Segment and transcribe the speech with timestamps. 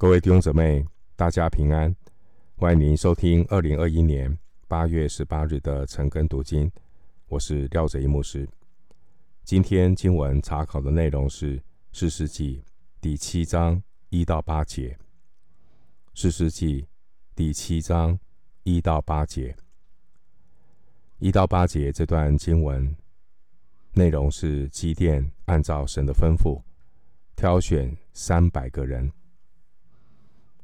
[0.00, 0.82] 各位弟兄姊妹，
[1.14, 1.94] 大家平安！
[2.56, 4.34] 欢迎您收听二零二一年
[4.66, 6.72] 八月十八日的晨更读经。
[7.28, 8.48] 我是廖哲一牧师。
[9.44, 12.64] 今天经文查考的内容是士师记
[12.98, 14.96] 第七章一到八节。
[16.14, 16.86] 士师记
[17.36, 18.18] 第七章
[18.62, 19.54] 一到八节，
[21.18, 22.96] 一到八节这段经文
[23.92, 26.58] 内容是基甸按照神的吩咐
[27.36, 29.12] 挑选三百个人。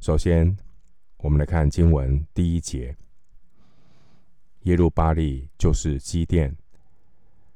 [0.00, 0.56] 首先，
[1.16, 2.96] 我们来看经文第一节。
[4.62, 6.54] 耶路巴利就是基甸，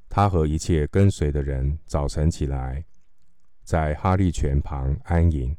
[0.08, 2.84] 他和一切跟随的人早晨起来，
[3.62, 5.54] 在哈利泉旁安营。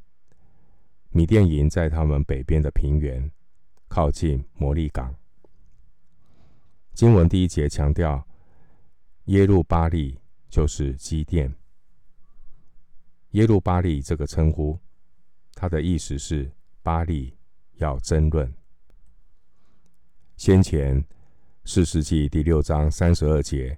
[1.11, 3.31] 米甸营在他们北边的平原，
[3.87, 5.15] 靠近摩利港。
[6.93, 8.25] 经文第一节强调，
[9.25, 10.19] 耶路巴利
[10.49, 11.53] 就是基甸。
[13.31, 14.77] 耶路巴利这个称呼，
[15.53, 16.51] 它的意思是。
[16.83, 17.37] 巴利
[17.75, 18.51] 要争论。
[20.35, 21.03] 先前
[21.63, 23.77] 四世纪第六章三十二节，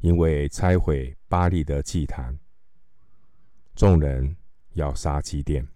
[0.00, 2.38] 因为拆毁巴利的祭坛，
[3.74, 4.36] 众人
[4.74, 5.66] 要杀基甸。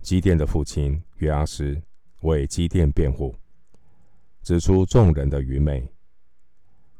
[0.00, 1.80] 基甸的父亲约阿施
[2.22, 3.36] 为基甸辩护，
[4.42, 5.88] 指出众人的愚昧。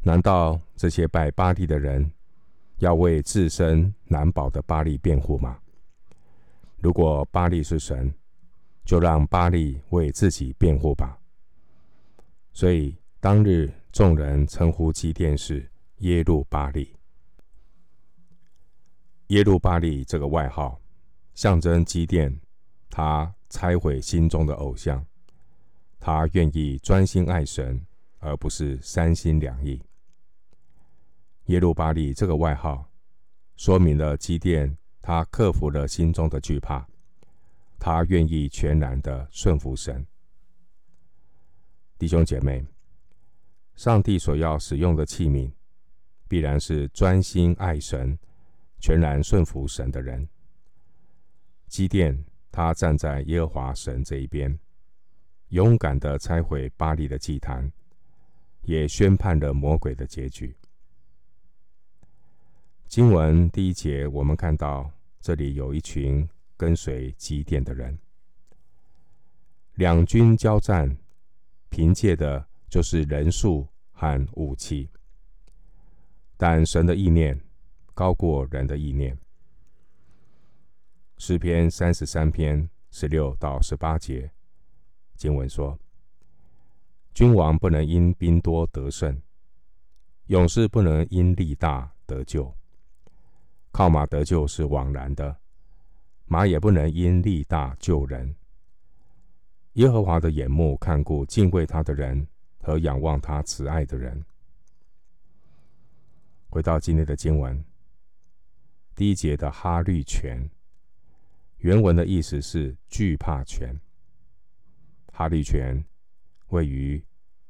[0.03, 2.13] 难道这些拜巴利的人
[2.79, 5.59] 要为自身难保的巴利辩护吗？
[6.83, 8.13] 如果巴力是神，
[8.85, 11.17] 就让巴力为自己辩护吧。
[12.53, 16.97] 所以当日众人称呼基甸是耶路巴力。
[19.29, 20.81] 耶路巴力这个外号，
[21.35, 22.41] 象征基甸，
[22.91, 25.07] 他拆毁心中的偶像，
[26.01, 27.87] 他愿意专心爱神，
[28.19, 29.81] 而不是三心两意。
[31.45, 32.91] 耶路巴力这个外号，
[33.55, 34.77] 说明了基甸。
[35.03, 36.87] 他克服了心中的惧怕，
[37.79, 40.07] 他愿意全然的顺服神。
[41.99, 42.65] 弟兄姐妹，
[43.75, 45.51] 上帝所要使用的器皿，
[46.29, 48.17] 必然是专心爱神、
[48.79, 50.29] 全然顺服神的人。
[51.67, 54.57] 基甸，他站在耶和华神这一边，
[55.49, 57.73] 勇敢的拆毁巴力的祭坛，
[58.63, 60.57] 也宣判了魔鬼的结局。
[62.93, 67.99] 经文第一节，我们看到这里有一群跟随基甸的人。
[69.77, 70.95] 两军交战，
[71.71, 74.91] 凭借的就是人数和武器，
[76.37, 77.41] 但神的意念
[77.95, 79.17] 高过人的意念。
[81.17, 84.31] 诗篇三十三篇十六到十八节，
[85.17, 85.79] 经文说：
[87.15, 89.19] 君王不能因兵多得胜，
[90.27, 92.55] 勇士不能因力大得救。
[93.73, 95.35] 靠马得救是枉然的，
[96.27, 98.35] 马也不能因力大救人。
[99.73, 102.29] 耶和华的眼目看顾敬畏他的人
[102.61, 104.23] 和仰望他慈爱的人。
[106.51, 107.65] 回到今天的经文，
[108.95, 110.51] 第一节的哈利泉，
[111.57, 113.75] 原文的意思是惧怕泉。
[115.11, 115.83] 哈利泉
[116.49, 117.03] 位于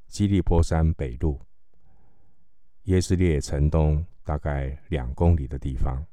[0.06, 1.36] 基利波山北麓，
[2.84, 6.06] 耶斯列城东大概两公里的地方。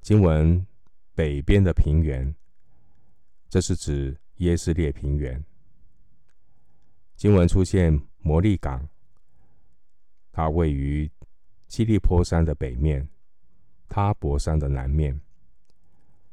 [0.00, 0.66] 经文
[1.14, 2.34] 北边的平原，
[3.50, 5.44] 这是指耶斯列平原。
[7.16, 8.88] 经文出现摩利港，
[10.32, 11.10] 它位于
[11.68, 13.06] 基利坡山的北面，
[13.88, 15.20] 他博山的南面，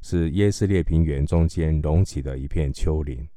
[0.02, 3.28] 是耶斯列平原中间隆起的一片丘陵。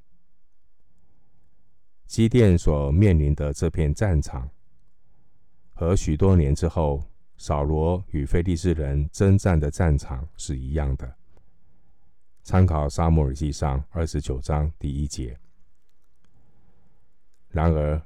[2.07, 4.49] 基甸所面临的这片战场，
[5.75, 7.10] 和许多年之后。
[7.41, 11.17] 扫罗与非利士人征战的战场是一样的。
[12.43, 15.41] 参考撒母耳记上二十九章第一节。
[17.49, 17.99] 然而，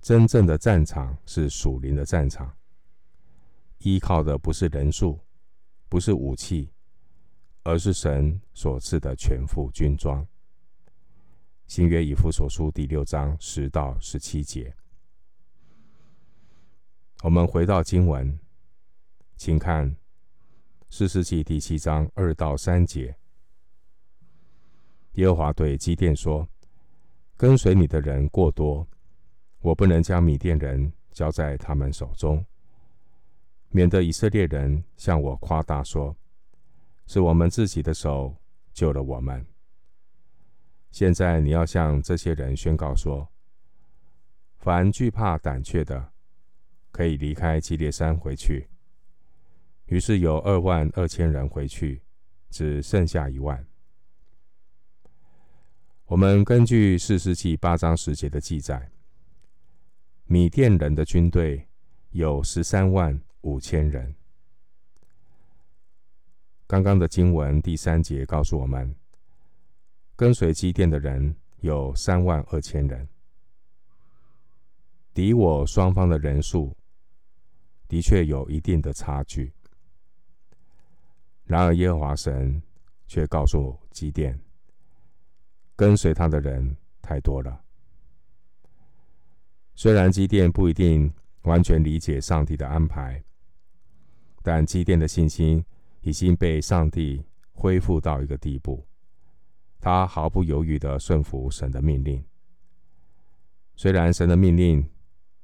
[0.00, 2.56] 真正的战场是属灵的战场，
[3.78, 5.18] 依靠的不是人数，
[5.88, 6.70] 不是武器，
[7.64, 10.24] 而是神所赐的全副军装。
[11.66, 14.72] 新约以弗所书第六章十到十七节。
[17.22, 18.40] 我们回到经文，
[19.36, 19.94] 请看
[20.88, 23.14] 士师记第七章二到三节。
[25.16, 26.48] 耶和华对基甸说
[27.36, 28.88] ：“跟随你的人过多，
[29.58, 32.42] 我不能将米甸人交在他们手中，
[33.68, 36.16] 免得以色列人向我夸大说，
[37.06, 38.34] 是我们自己的手
[38.72, 39.44] 救了我们。
[40.90, 43.28] 现在你要向这些人宣告说：
[44.56, 46.12] 凡惧怕胆怯的。”
[46.90, 48.68] 可以离开基列山回去。
[49.86, 52.02] 于是有二万二千人回去，
[52.48, 53.66] 只剩下一万。
[56.06, 58.90] 我们根据四世纪八章十节的记载，
[60.26, 61.68] 米甸人的军队
[62.10, 64.14] 有十三万五千人。
[66.66, 68.94] 刚刚的经文第三节告诉我们，
[70.14, 73.08] 跟随基甸的人有三万二千人。
[75.12, 76.76] 敌我双方的人数
[77.90, 79.52] 的确有一定的差距。
[81.42, 82.62] 然而，耶和华神
[83.08, 84.40] 却告诉基甸，
[85.74, 87.64] 跟随他的人太多了。
[89.74, 93.24] 虽然基甸不一定完全理解上帝的安排，
[94.40, 95.64] 但基甸的信心
[96.02, 98.86] 已经被上帝恢复到一个地步，
[99.80, 102.24] 他毫不犹豫地顺服神的命令。
[103.74, 104.88] 虽然神的命令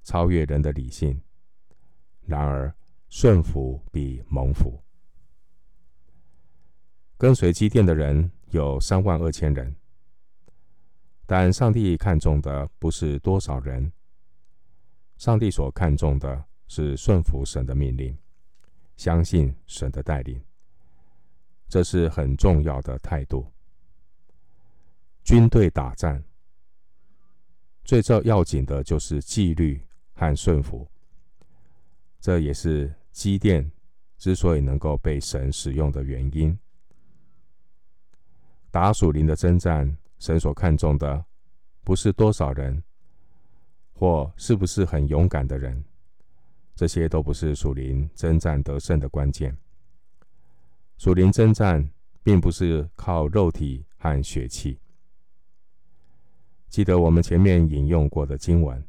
[0.04, 1.20] 超越人的理性，
[2.26, 2.74] 然而
[3.08, 4.78] 顺服比蒙福。
[7.16, 9.74] 跟随基甸的人有三万二千人，
[11.24, 13.90] 但上帝看重的不是多少人，
[15.16, 18.16] 上帝所看重的是顺服神的命令，
[18.96, 20.38] 相信神的带领，
[21.68, 23.50] 这是很重要的态度。
[25.24, 26.22] 军队打仗，
[27.82, 29.82] 最重要紧的就是纪律
[30.12, 30.86] 和顺服，
[32.26, 33.70] 这也是基甸
[34.18, 36.58] 之所以能够被神使用的原因。
[38.68, 41.24] 打属灵的征战，神所看重的
[41.84, 42.82] 不是多少人，
[43.92, 45.84] 或是不是很勇敢的人，
[46.74, 49.56] 这些都不是属灵征战得胜的关键。
[50.98, 51.88] 属灵征战
[52.24, 54.80] 并不是靠肉体和血气。
[56.66, 58.84] 记得我们前面引用过的经文，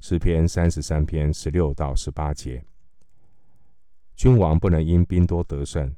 [0.00, 2.64] 诗篇三十三篇十六到十八节：
[4.14, 5.94] 君王不能因兵多得胜，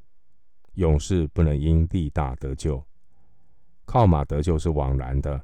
[0.73, 2.83] 勇士不能因力大得救。
[3.85, 5.39] 靠马得救是枉然的，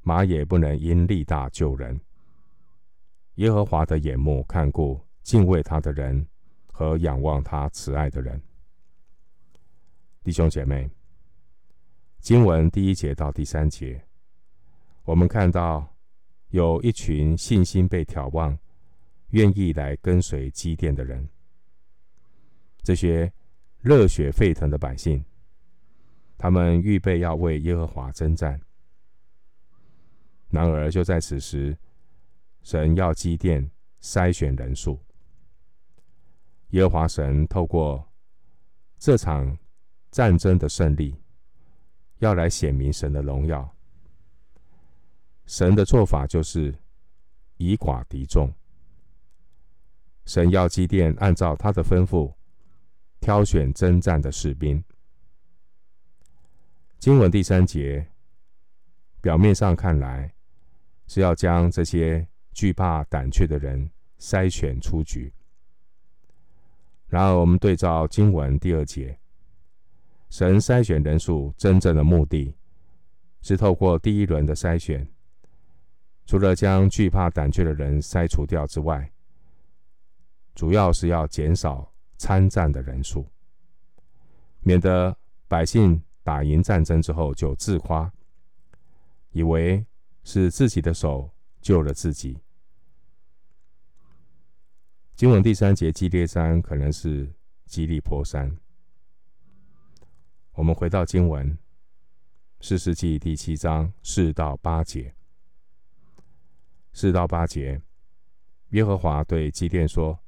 [0.00, 2.00] 马也不能因力大救人。
[3.34, 6.26] 耶和华的眼目看顾敬畏他的人
[6.72, 8.40] 和仰望他慈爱的人。
[10.24, 10.90] 弟兄姐妹，
[12.18, 14.02] 经文第一节到第三节，
[15.04, 15.91] 我们看到
[16.52, 18.56] 有一群信心被眺望、
[19.30, 21.26] 愿意来跟随基甸的人，
[22.82, 23.32] 这些
[23.80, 25.24] 热血沸腾的百姓。
[26.36, 28.60] 他们预备要为耶和华征战，
[30.50, 31.74] 然而就在此时，
[32.62, 33.70] 神要基甸
[34.02, 35.00] 筛选人数。
[36.70, 38.06] 耶和华神透过
[38.98, 39.56] 这场
[40.10, 41.16] 战争的胜利，
[42.18, 43.74] 要来显明神的荣耀。
[45.46, 46.74] 神的做法就是
[47.56, 48.52] 以寡敌众。
[50.24, 52.32] 神要基甸按照他的吩咐，
[53.20, 54.82] 挑选征战的士兵。
[56.98, 58.06] 经文第三节，
[59.20, 60.32] 表面上看来
[61.08, 63.90] 是要将这些惧怕胆怯的人
[64.20, 65.32] 筛选出局。
[67.08, 69.18] 然而，我们对照经文第二节，
[70.30, 72.54] 神筛选人数真正的目的，
[73.42, 75.06] 是透过第一轮的筛选，
[76.26, 79.12] 除了将惧怕胆怯的人筛除掉之外，
[80.54, 83.26] 主要是要减少参战的人数，
[84.60, 85.16] 免得
[85.48, 86.02] 百姓。
[86.24, 88.08] 打赢战争之后就自夸，
[89.32, 89.84] 以为
[90.22, 91.28] 是自己的手
[91.60, 92.38] 救了自己。
[95.16, 97.28] 经文第三节，基列山可能是
[97.66, 98.56] 基利波山。
[100.52, 101.58] 我们回到经文，
[102.60, 105.12] 四世纪第七章四到八节，
[106.92, 107.80] 四到八节，
[108.70, 110.18] 耶和华对基甸说：“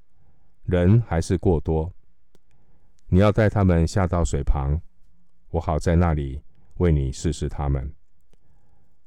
[0.65, 1.93] 人还是过多，
[3.09, 4.81] 你要带他们下到水旁。”
[5.51, 6.43] 我好在那里
[6.79, 7.95] 为你试试他们。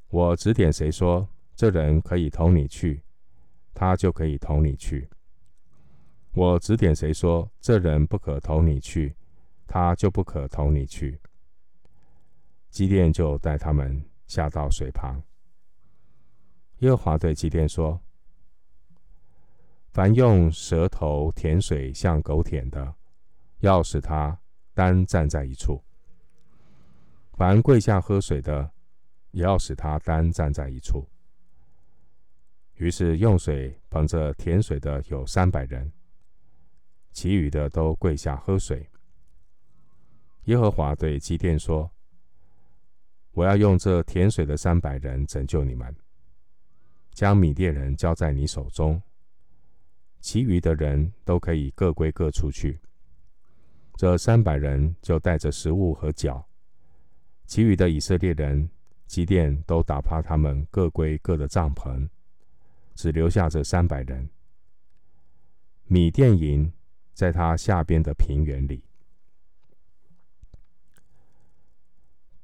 [0.08, 3.02] 我指点谁说这人可以同你去，
[3.74, 5.06] 他就可以同你去；
[6.32, 9.14] 我指点谁说这人不可同你去，
[9.66, 11.20] 他就不可同你去。
[12.70, 15.22] 基甸就带他们下到水旁。
[16.78, 18.00] 耶和华对基甸说
[19.90, 22.94] ：“凡用舌头舔水像狗舔的，
[23.58, 24.38] 要使他
[24.74, 25.82] 单站在一处。”
[27.34, 28.70] 凡跪下喝水的，
[29.32, 31.08] 也要使他单站在一处。
[32.74, 35.92] 于是用水捧着甜水的有三百人，
[37.10, 38.88] 其余的都跪下喝水。
[40.44, 41.90] 耶和华对基甸说
[43.32, 45.94] ：“我要用这甜水的三百人拯救你们，
[47.18, 49.02] 将米甸人交在你手中，
[50.20, 52.78] 其余的人都可以各归各处去。
[53.96, 56.48] 这三百人就带着食物和脚，
[57.44, 58.70] 其余的以色列人，
[59.08, 62.08] 基甸都打发他们各归各的帐篷，
[62.94, 64.30] 只留下这三百人。
[65.86, 66.72] 米甸营
[67.14, 68.84] 在他下边的平原里。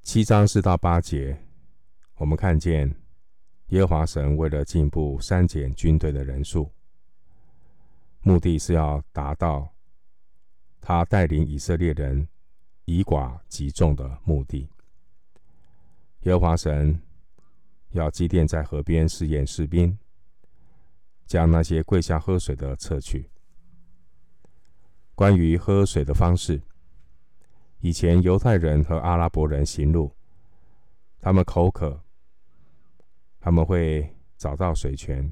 [0.02, 1.40] 七章四到八节，
[2.16, 2.92] 我们看见
[3.68, 6.70] 耶和华神为了进步删减军队的人数，
[8.20, 9.70] 目的是要达到。
[10.86, 12.28] 他带领以色列人
[12.84, 14.68] 以寡击众的目的。
[16.24, 17.00] 耶和华神
[17.92, 19.98] 要基甸在河边试验士兵，
[21.24, 23.30] 将那些跪下喝水的撤去。
[25.14, 26.60] 关于喝水的方式，
[27.80, 30.14] 以前犹太人和阿拉伯人行路，
[31.18, 32.03] 他们口渴，
[33.44, 35.30] 他们会找到水泉，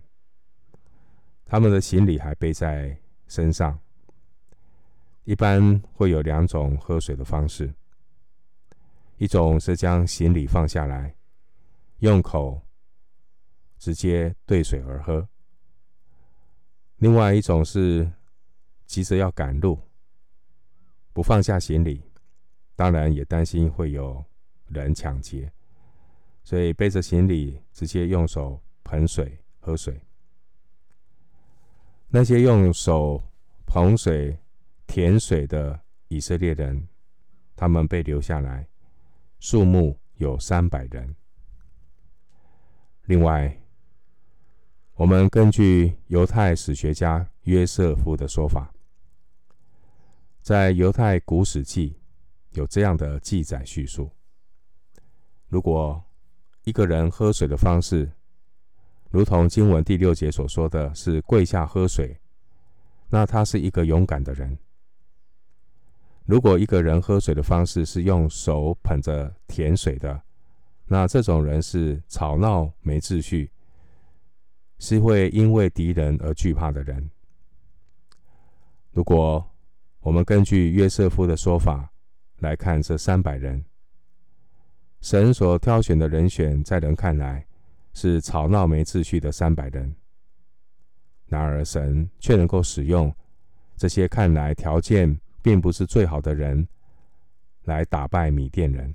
[1.46, 2.94] 他们的行李还背在
[3.26, 3.80] 身上。
[5.24, 7.72] 一般会有两种喝水的方式，
[9.16, 11.14] 一种是将行李放下来，
[12.00, 12.60] 用口
[13.78, 15.26] 直接对水而喝；
[16.98, 18.12] 另外一种是
[18.84, 19.80] 急着要赶路，
[21.14, 22.04] 不放下行李，
[22.76, 24.22] 当然也担心会有
[24.66, 25.50] 人抢劫，
[26.42, 30.00] 所以背着行李直接用手捧水喝水。
[32.08, 33.22] 那些用手
[33.66, 34.38] 捧水。
[34.84, 36.86] 甜水的以色列人，
[37.56, 38.68] 他们被留下来，
[39.40, 41.16] 数目有三百人。
[43.06, 43.58] 另外，
[44.92, 48.70] 我们根据犹太史学家约瑟夫的说法，
[50.42, 51.98] 在犹太古史记
[52.50, 54.10] 有这样的记载叙述：
[55.48, 56.04] 如果
[56.64, 58.10] 一个人喝水的方式，
[59.10, 62.16] 如同经文第六节所说的是跪下喝水，
[63.08, 64.56] 那他是一个勇敢的人。
[66.24, 70.22] 如果一个人喝水的方式是用手捧着甜水的，
[70.86, 73.50] 那这种人是吵闹没秩序，
[74.78, 77.10] 是会因为敌人而惧怕的人。
[78.92, 79.44] 如果
[80.00, 81.92] 我们根据约瑟夫的说法
[82.38, 83.64] 来看这三百人，
[85.02, 87.46] 神所挑选的人选，在人看来
[87.92, 89.94] 是吵闹没秩序的三百人，
[91.26, 93.14] 然而神却能够使用
[93.76, 95.14] 这些看来条件。
[95.42, 96.68] 并不是最好的人
[97.64, 98.94] 来打败米甸人。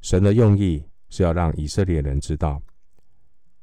[0.00, 2.62] 神的用意是要让以色列人知道，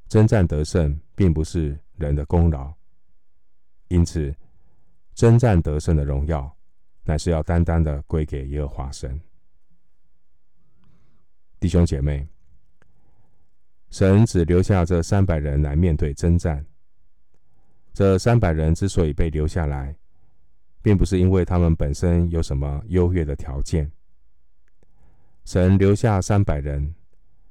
[0.08, 2.72] 征战得胜并不是人的功劳，
[3.88, 4.32] 因此
[5.16, 6.56] 征战得胜的荣耀
[7.04, 9.20] 乃是要单单的归给耶和华神。
[11.60, 12.25] 弟兄姐妹，
[13.89, 16.66] 神只留下这三百人来面对征战。
[17.94, 19.94] 这三百人之所以被留下来，
[20.82, 23.92] 并不是因为他们本身有什么优越的条件，
[25.44, 26.96] 神留下三百人，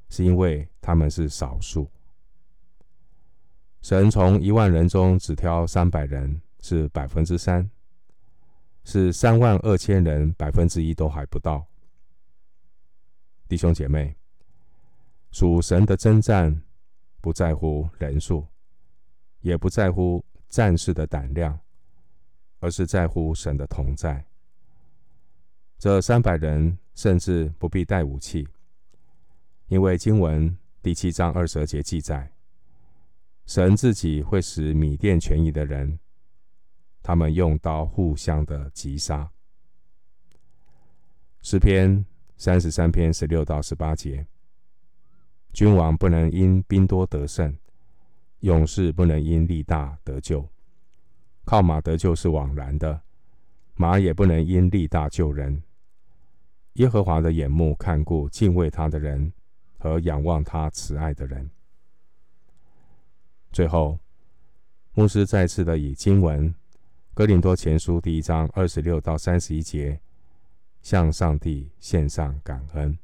[0.08, 1.86] 是因为他们是少数。
[3.82, 7.70] 神从一万人中只挑三百人，是百分之三，
[8.84, 11.67] 是三万二千人百分之一都还不到。
[13.48, 14.14] 弟兄姐妹，
[15.30, 16.62] 属神的征战
[17.20, 18.46] 不在乎人数，
[19.40, 21.58] 也不在乎战士的胆量。
[22.60, 24.26] 而是在乎神的同在。
[25.78, 28.48] 这三百人甚至不必带武器，
[29.68, 32.32] 因为经文第七章二十节记载，
[33.46, 36.00] 神自己会使米甸全营的人，
[37.00, 39.30] 他们用刀互相的击杀。
[41.40, 42.04] 诗篇
[42.38, 44.24] 三十三篇十六到十八节，
[45.52, 47.58] 君王不能因兵多得胜，
[48.40, 50.48] 勇士不能因力大得救。
[51.44, 53.00] 靠马得救是枉然的，
[53.74, 55.60] 马也不能因力大救人。
[56.74, 59.32] 耶和华的眼目看顾敬畏他的人
[59.76, 61.50] 和仰望他慈爱的人。
[63.50, 63.98] 最后，
[64.94, 66.48] 牧师再次的以经文
[67.14, 70.00] 《哥林多前书》第一章二十六到三十一节，
[70.88, 72.90] 向上帝献上感恩。《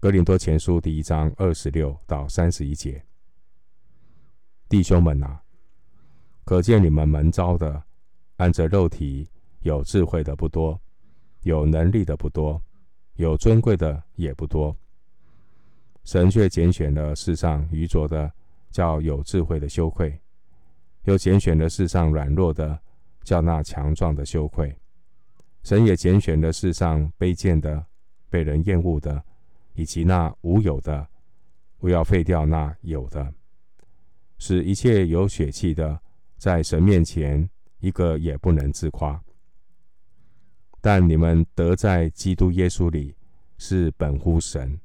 [0.00, 3.00] 格林多前书》第一章二十六到三十一节，
[4.68, 5.40] 弟兄们啊！
[6.42, 7.80] 可见你们蒙召的，
[8.38, 10.80] 按着肉体有智慧的不多，
[11.42, 12.60] 有能力的不多，
[13.12, 14.76] 有尊贵的也不多。
[16.02, 18.32] 神却拣选了世上愚拙的，
[18.72, 20.10] 叫有智慧的羞愧；
[21.04, 22.80] 又拣选了世上软弱的，
[23.22, 24.76] 叫那强壮的羞愧。
[25.64, 27.84] 神也拣选了世上卑贱的、
[28.28, 29.24] 被人厌恶的，
[29.72, 31.08] 以及那无有的，
[31.80, 33.34] 为要废掉那有的，
[34.38, 36.00] 使一切有血气的。
[36.36, 39.18] 在神面前，一个也不能自夸，
[40.82, 43.16] 但你们得在基督耶稣里
[43.56, 44.78] 是本乎神。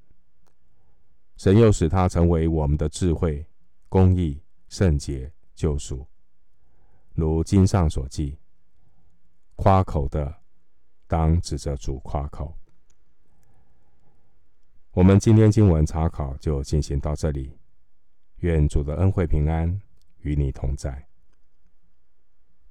[1.36, 3.46] 神又使他成为我们的智慧、
[3.90, 6.08] 公义、圣洁、救赎。
[7.14, 8.38] 如经上所记，
[9.58, 10.39] 夸口的
[11.10, 12.54] 当指着主夸口。
[14.92, 17.58] 我们今天经文查考就进行到这里。
[18.42, 19.82] 愿主的恩惠平安
[20.22, 21.09] 与你同在。